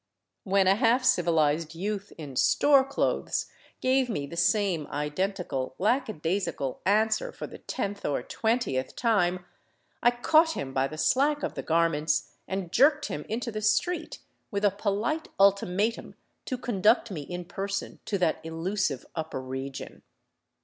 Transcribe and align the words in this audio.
When 0.45 0.65
a 0.65 0.73
half 0.73 1.03
civilized 1.03 1.75
youth 1.75 2.11
in" 2.17 2.35
store" 2.35 2.83
clothes 2.83 3.45
gave 3.81 4.09
me 4.09 4.25
the 4.25 4.35
same 4.35 4.87
identical, 4.87 5.75
lackadaisical 5.77 6.81
answer 6.87 7.31
for 7.31 7.45
the 7.45 7.59
tenth 7.59 8.03
or 8.03 8.23
twentieth 8.23 8.95
time, 8.95 9.45
I 10.01 10.09
caught 10.09 10.53
him 10.53 10.73
by 10.73 10.87
the 10.87 10.97
slack 10.97 11.43
of 11.43 11.53
the 11.53 11.61
garments 11.61 12.31
and 12.47 12.71
jerked 12.71 13.09
him 13.09 13.27
into 13.29 13.51
the 13.51 13.61
street, 13.61 14.17
with 14.49 14.65
a 14.65 14.71
polite 14.71 15.27
ultimatum 15.39 16.15
to 16.45 16.57
conduct 16.57 17.11
me 17.11 17.21
in 17.21 17.45
person 17.45 17.99
to 18.05 18.17
that 18.17 18.43
elusive 18.43 19.05
upper 19.15 19.39
region. 19.39 20.01